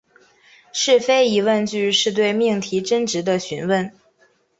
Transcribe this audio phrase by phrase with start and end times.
[0.73, 3.93] 是非疑问句是对命题真值的询问。